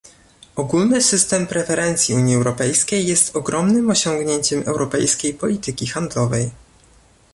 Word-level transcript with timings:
Ogólny 0.55 1.01
system 1.01 1.47
preferencji 1.47 2.15
Unii 2.15 2.35
Europejskiej 2.35 3.05
jest 3.07 3.35
ogromnym 3.35 3.89
osiągnięciem 3.89 4.63
europejskiej 4.65 5.33
polityki 5.33 5.87
handlowej 5.87 6.49